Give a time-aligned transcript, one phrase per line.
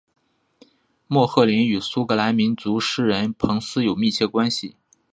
[1.05, 4.75] 莫赫林与苏格兰民族诗人彭斯有密切关系。